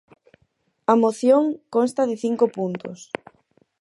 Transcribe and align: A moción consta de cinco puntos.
A 0.91 0.93
moción 1.03 1.43
consta 1.75 2.01
de 2.09 2.15
cinco 2.23 2.45
puntos. 2.57 2.99